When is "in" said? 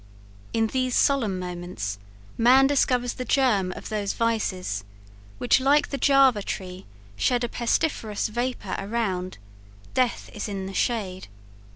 0.51-0.65, 10.49-10.65